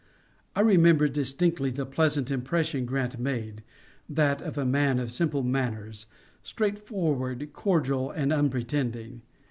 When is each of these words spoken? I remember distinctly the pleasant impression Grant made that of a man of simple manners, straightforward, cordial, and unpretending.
I 0.55 0.61
remember 0.61 1.07
distinctly 1.07 1.69
the 1.69 1.85
pleasant 1.85 2.31
impression 2.31 2.87
Grant 2.87 3.19
made 3.19 3.61
that 4.09 4.41
of 4.41 4.57
a 4.57 4.65
man 4.65 4.97
of 4.97 5.11
simple 5.11 5.43
manners, 5.43 6.07
straightforward, 6.41 7.53
cordial, 7.53 8.09
and 8.09 8.33
unpretending. 8.33 9.21